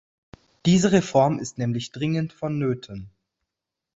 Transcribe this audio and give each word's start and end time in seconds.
Diese 0.65 0.91
Reform 0.93 1.37
ist 1.37 1.59
nämlich 1.59 1.91
dringend 1.91 2.33
vonnöten. 2.33 3.11